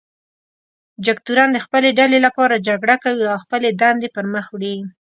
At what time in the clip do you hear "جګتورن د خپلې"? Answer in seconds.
1.05-1.89